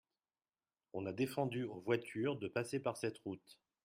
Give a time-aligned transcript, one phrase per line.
[0.93, 3.59] on a défendu aux voitures de passer par cette route.